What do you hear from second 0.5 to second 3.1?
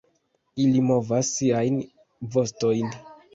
Ili movas siajn vostojn.